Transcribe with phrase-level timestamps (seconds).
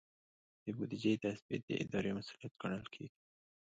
[0.63, 3.17] د بودیجې تثبیت د ادارې مسؤلیت ګڼل کیږي.